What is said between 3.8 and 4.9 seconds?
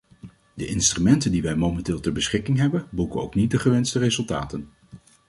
resultaten.